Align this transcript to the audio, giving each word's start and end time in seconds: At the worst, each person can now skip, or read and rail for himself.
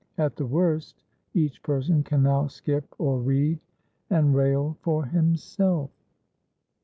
At 0.17 0.35
the 0.35 0.47
worst, 0.47 1.03
each 1.35 1.61
person 1.61 2.01
can 2.03 2.23
now 2.23 2.47
skip, 2.47 2.95
or 2.97 3.19
read 3.19 3.59
and 4.09 4.33
rail 4.33 4.75
for 4.81 5.05
himself. 5.05 5.91